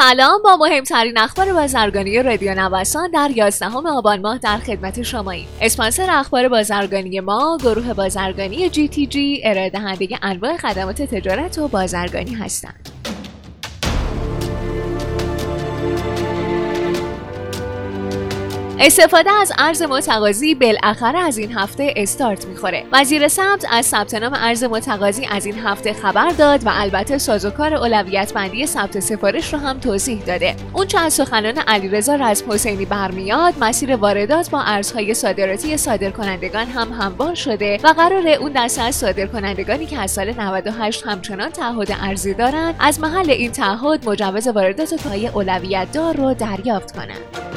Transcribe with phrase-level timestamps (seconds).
[0.00, 5.48] سلام با مهمترین اخبار بازرگانی رادیو نوسان در 11 آبان ماه در خدمت شماییم.
[5.60, 11.68] اسپانسر اخبار بازرگانی ما گروه بازرگانی جی تی جی ارائه دهنده انواع خدمات تجارت و
[11.68, 12.88] بازرگانی هستند.
[18.82, 22.84] استفاده از ارز متقاضی بالاخره از این هفته استارت می‌خوره.
[22.92, 27.74] وزیر سمت از ثبت نام ارز متقاضی از این هفته خبر داد و البته سازوکار
[27.74, 30.54] اولویت بندی ثبت سفارش رو هم توضیح داده.
[30.72, 36.92] اون چه از سخنان علیرضا رزم حسینی برمیاد مسیر واردات با ارزهای صادراتی صادرکنندگان هم
[36.92, 42.34] هموار شده و قرار اون دسته از صادرکنندگانی که از سال 98 همچنان تعهد ارزی
[42.34, 47.49] دارند از محل این تعهد مجوز واردات پای اولویت دار رو دریافت کنند.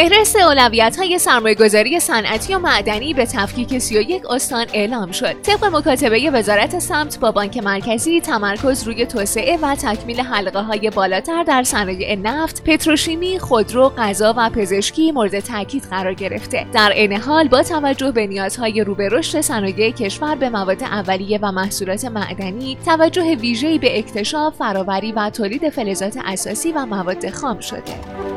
[0.00, 5.32] فهرست اولویت های سرمایه گذاری صنعتی و معدنی به تفکیک 31 استان اعلام شد.
[5.42, 11.42] طبق مکاتبه وزارت سمت با بانک مرکزی تمرکز روی توسعه و تکمیل حلقه های بالاتر
[11.42, 16.66] در صنایع نفت، پتروشیمی، خودرو، غذا و پزشکی مورد تاکید قرار گرفته.
[16.72, 21.38] در عین حال با توجه به نیازهای رو به رشد صنایع کشور به مواد اولیه
[21.42, 27.60] و محصولات معدنی، توجه ویژه‌ای به اکتشاف، فراوری و تولید فلزات اساسی و مواد خام
[27.60, 28.29] شده.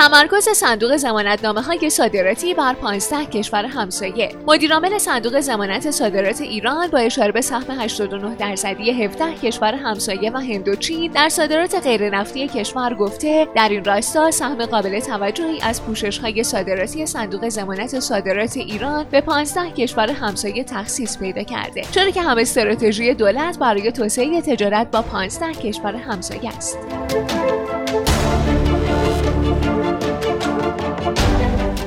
[0.00, 4.32] تمرکز صندوق زمانتنامه های صادراتی بر 15 کشور همسایه.
[4.46, 10.38] مدیرعامل صندوق زمانت صادرات ایران با اشاره به سهم 89 درصدی 17 کشور همسایه و
[10.38, 15.82] هند و چین در صادرات غیرنفتی کشور گفته در این راستا سهم قابل توجهی از
[15.82, 21.82] پوشش های صادراتی صندوق زمانت صادرات ایران به 15 کشور همسایه تخصیص پیدا کرده.
[21.90, 26.78] چون که هم استراتژی دولت برای توسعه تجارت با 15 کشور همسایه است.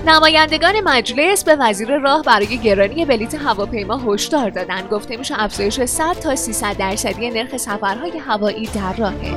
[0.07, 4.89] نمایندگان مجلس به وزیر راه برای گرانی بلیت هواپیما هشدار دادند.
[4.89, 9.35] گفته میشه افزایش 100 تا 300 درصدی نرخ سفرهای هوایی در راهه.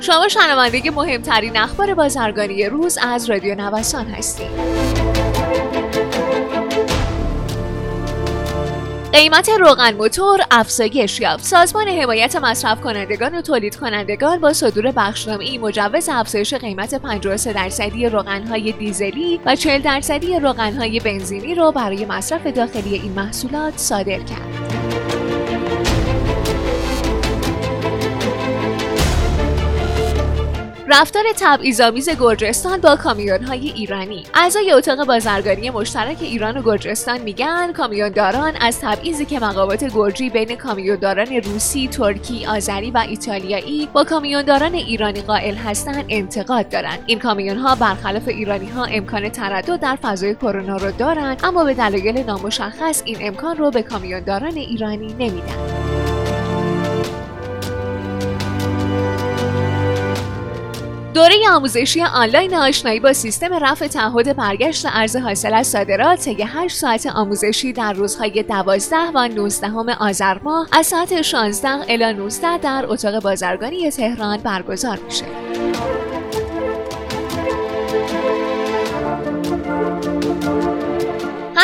[0.00, 4.89] شما شنونده مهمترین اخبار بازرگانی روز از رادیو نوسان هستید.
[9.12, 15.58] قیمت روغن موتور افزایش یافت سازمان حمایت مصرف کنندگان و تولید کنندگان با صدور بخشنامه‌ای
[15.58, 22.46] مجوز افزایش قیمت 53 درصدی روغن‌های دیزلی و 40 درصدی روغن‌های بنزینی را برای مصرف
[22.46, 24.69] داخلی این محصولات صادر کرد.
[30.92, 34.24] رفتار تبعیض‌آمیز گرجستان با کامیون‌های ایرانی.
[34.34, 40.56] اعضای اتاق بازرگانی مشترک ایران و گرجستان میگن کامیونداران از تبعیضی که مقامات گرجی بین
[40.56, 47.74] کامیونداران روسی، ترکی، آذری و ایتالیایی با کامیونداران ایرانی قائل هستند انتقاد دارند این کامیون‌ها
[47.74, 53.56] برخلاف ایرانی‌ها امکان تردد در فضای کرونا رو دارند اما به دلایل نامشخص این امکان
[53.56, 55.79] رو به کامیونداران ایرانی نمیدن.
[61.14, 66.76] دوره آموزشی آنلاین آشنایی با سیستم رفع تعهد برگشت ارز حاصل از صادرات طی 8
[66.76, 72.84] ساعت آموزشی در روزهای 12 و 19 آذر ماه از ساعت 16 الی 19 در
[72.88, 75.24] اتاق بازرگانی تهران برگزار میشه.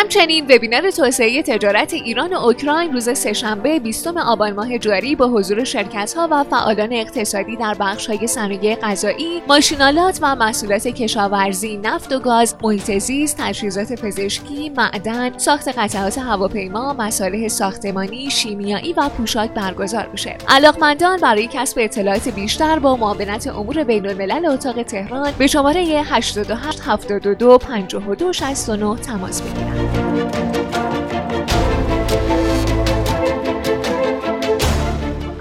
[0.06, 5.64] همچنین وبینار توسعه تجارت ایران و اوکراین روز سهشنبه 20 آبان ماه جاری با حضور
[5.64, 12.56] شرکت‌ها و فعالان اقتصادی در بخش‌های صنایع غذایی، ماشینالات و محصولات کشاورزی، نفت و گاز،
[12.62, 20.36] محیط زیست، تجهیزات پزشکی، معدن، ساخت قطعات هواپیما، مصالح ساختمانی، شیمیایی و پوشاک برگزار میشه.
[20.48, 27.58] علاقمندان برای کسب اطلاعات بیشتر با معاونت امور بین‌الملل اتاق تهران به شماره 88 72
[27.58, 29.75] 52 69 تماس بگیرند.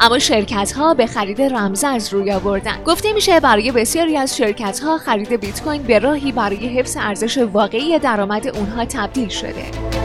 [0.06, 2.84] اما شرکت ها به خرید رمزارز روی آوردن.
[2.84, 7.38] گفته میشه برای بسیاری از شرکت ها خرید بیت کوین به راهی برای حفظ ارزش
[7.38, 10.05] واقعی درآمد اونها تبدیل شده.